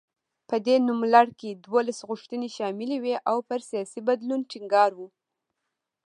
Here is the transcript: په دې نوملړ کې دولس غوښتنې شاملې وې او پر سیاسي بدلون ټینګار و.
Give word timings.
په 0.49 0.55
دې 0.65 0.75
نوملړ 0.87 1.27
کې 1.39 1.49
دولس 1.65 1.99
غوښتنې 2.09 2.47
شاملې 2.57 2.97
وې 3.03 3.15
او 3.29 3.37
پر 3.49 3.59
سیاسي 3.69 3.99
بدلون 4.07 4.41
ټینګار 4.51 4.91
و. 4.97 4.99